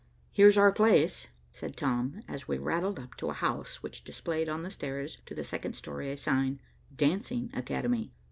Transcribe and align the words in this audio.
"Here's 0.31 0.57
our 0.57 0.71
place," 0.71 1.27
said 1.51 1.77
Tom, 1.77 2.21
as 2.27 2.47
we 2.47 2.57
rattled 2.57 2.97
up 2.97 3.13
to 3.17 3.29
a 3.29 3.33
house 3.33 3.83
which 3.83 4.03
displayed 4.03 4.49
on 4.49 4.63
the 4.63 4.71
stairs 4.71 5.21
to 5.27 5.35
the 5.35 5.43
second 5.43 5.75
story 5.75 6.11
a 6.11 6.17
sign, 6.17 6.59
"Dancing 6.95 7.51
Academy." 7.53 8.11